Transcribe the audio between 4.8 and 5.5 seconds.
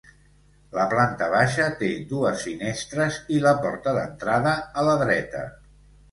a la dreta.